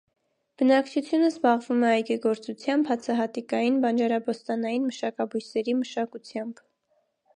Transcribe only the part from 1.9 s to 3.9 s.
այգեգործությամբ, հացահատիկային,